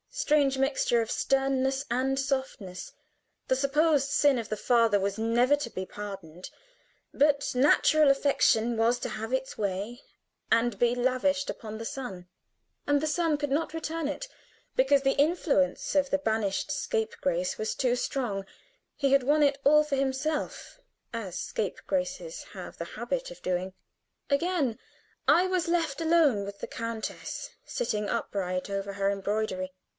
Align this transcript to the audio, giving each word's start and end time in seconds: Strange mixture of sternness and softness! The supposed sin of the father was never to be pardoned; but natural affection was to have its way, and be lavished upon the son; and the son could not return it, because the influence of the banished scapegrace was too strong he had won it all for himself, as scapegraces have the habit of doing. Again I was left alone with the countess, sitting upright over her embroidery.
Strange 0.13 0.57
mixture 0.57 0.99
of 1.01 1.09
sternness 1.11 1.85
and 1.89 2.19
softness! 2.19 2.91
The 3.47 3.55
supposed 3.55 4.09
sin 4.09 4.37
of 4.39 4.49
the 4.49 4.57
father 4.57 4.99
was 4.99 5.17
never 5.19 5.55
to 5.55 5.69
be 5.69 5.85
pardoned; 5.85 6.49
but 7.13 7.53
natural 7.55 8.09
affection 8.09 8.75
was 8.77 8.97
to 8.99 9.09
have 9.09 9.31
its 9.31 9.57
way, 9.59 10.01
and 10.51 10.77
be 10.77 10.95
lavished 10.95 11.49
upon 11.49 11.77
the 11.77 11.85
son; 11.85 12.27
and 12.87 12.99
the 12.99 13.07
son 13.07 13.37
could 13.37 13.51
not 13.51 13.73
return 13.75 14.07
it, 14.09 14.27
because 14.75 15.03
the 15.03 15.13
influence 15.17 15.93
of 15.95 16.09
the 16.09 16.17
banished 16.17 16.71
scapegrace 16.71 17.57
was 17.59 17.73
too 17.75 17.95
strong 17.95 18.43
he 18.95 19.13
had 19.13 19.23
won 19.23 19.43
it 19.43 19.59
all 19.63 19.83
for 19.83 19.95
himself, 19.95 20.79
as 21.13 21.37
scapegraces 21.37 22.43
have 22.53 22.77
the 22.77 22.85
habit 22.97 23.29
of 23.31 23.41
doing. 23.43 23.73
Again 24.31 24.77
I 25.27 25.45
was 25.45 25.67
left 25.69 26.01
alone 26.01 26.43
with 26.43 26.59
the 26.59 26.67
countess, 26.67 27.51
sitting 27.65 28.09
upright 28.09 28.67
over 28.69 28.93
her 28.93 29.09
embroidery. 29.09 29.71